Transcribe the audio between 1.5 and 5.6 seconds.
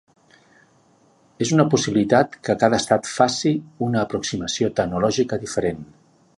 una possibilitat que cada estat faci una aproximació tecnològica